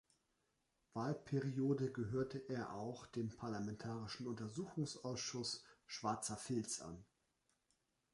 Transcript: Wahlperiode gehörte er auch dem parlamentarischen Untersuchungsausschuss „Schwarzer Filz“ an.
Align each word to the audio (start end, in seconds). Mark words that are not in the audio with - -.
Wahlperiode 0.95 1.91
gehörte 1.91 2.39
er 2.49 2.73
auch 2.73 3.05
dem 3.05 3.29
parlamentarischen 3.29 4.25
Untersuchungsausschuss 4.25 5.63
„Schwarzer 5.85 6.37
Filz“ 6.37 6.81
an. 6.81 7.05